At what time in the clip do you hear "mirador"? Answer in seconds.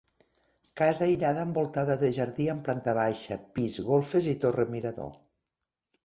4.77-5.13